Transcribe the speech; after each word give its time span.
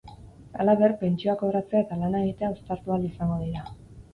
Halaber, 0.61 0.95
pentsioa 1.01 1.35
kobratzea 1.43 1.81
eta 1.85 1.99
lana 2.01 2.25
egitea 2.25 2.51
uztartu 2.57 2.97
ahal 2.97 3.07
izango 3.11 3.39
dira. 3.45 3.71